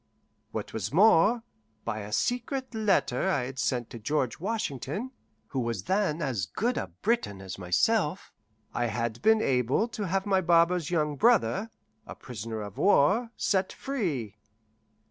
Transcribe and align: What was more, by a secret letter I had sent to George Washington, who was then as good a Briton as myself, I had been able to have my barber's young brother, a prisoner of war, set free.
What 0.51 0.73
was 0.73 0.91
more, 0.91 1.43
by 1.85 1.99
a 1.99 2.11
secret 2.11 2.73
letter 2.73 3.29
I 3.29 3.43
had 3.43 3.59
sent 3.59 3.91
to 3.91 3.99
George 3.99 4.39
Washington, 4.39 5.11
who 5.49 5.59
was 5.59 5.83
then 5.83 6.23
as 6.23 6.47
good 6.47 6.75
a 6.75 6.87
Briton 7.03 7.39
as 7.39 7.59
myself, 7.59 8.33
I 8.73 8.87
had 8.87 9.21
been 9.21 9.43
able 9.43 9.87
to 9.89 10.07
have 10.07 10.25
my 10.25 10.41
barber's 10.41 10.89
young 10.89 11.17
brother, 11.17 11.69
a 12.07 12.15
prisoner 12.15 12.61
of 12.61 12.79
war, 12.79 13.29
set 13.37 13.71
free. 13.71 14.37